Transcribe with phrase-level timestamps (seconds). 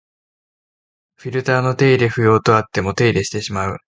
[1.17, 3.77] フィルターの手入れ不要とあっても手入れしてしまう